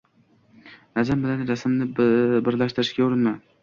Nazm 1.01 1.23
bilan 1.27 1.45
nasrni 1.51 1.91
birlashtirishga 2.03 3.11
urinma. 3.11 3.41